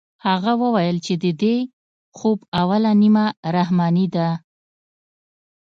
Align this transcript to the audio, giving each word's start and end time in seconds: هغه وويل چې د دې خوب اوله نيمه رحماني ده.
هغه 0.27 0.51
وويل 0.63 0.97
چې 1.05 1.13
د 1.23 1.25
دې 1.41 1.57
خوب 2.17 2.39
اوله 2.61 2.91
نيمه 3.01 3.25
رحماني 3.55 4.07
ده. 4.15 4.29